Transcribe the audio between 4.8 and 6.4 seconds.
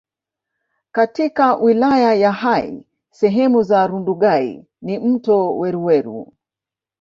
na mto Weruweru